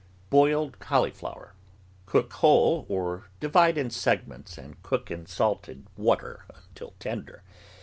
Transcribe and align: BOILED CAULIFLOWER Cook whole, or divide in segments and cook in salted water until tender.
BOILED 0.31 0.79
CAULIFLOWER 0.79 1.53
Cook 2.07 2.33
whole, 2.33 2.87
or 2.89 3.29
divide 3.39 3.77
in 3.77 3.91
segments 3.91 4.57
and 4.57 4.81
cook 4.81 5.11
in 5.11 5.27
salted 5.27 5.85
water 5.95 6.47
until 6.65 6.95
tender. 6.97 7.43